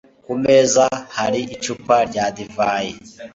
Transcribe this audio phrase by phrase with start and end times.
[0.25, 0.85] Ku meza
[1.17, 2.93] hari icupa rya divayi.